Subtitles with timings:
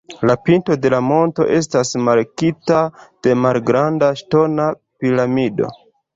[0.27, 2.81] La pinto de la monto estas markita
[3.29, 5.71] de malgranda ŝtona piramido.